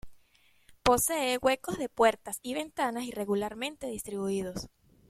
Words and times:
Posee 0.81 1.37
huecos 1.37 1.77
de 1.77 1.87
puertas 1.87 2.39
y 2.41 2.55
ventanas 2.55 3.03
irregularmente 3.03 3.85
distribuidos. 3.85 4.67